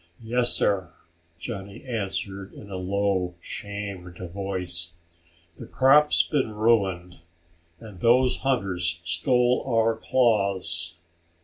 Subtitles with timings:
[0.23, 0.91] "Yes, sir,"
[1.37, 4.93] Johnny answered in a low, shamed voice.
[5.57, 7.19] "The crop's been ruined,
[7.79, 10.97] and those hunters stole our claws."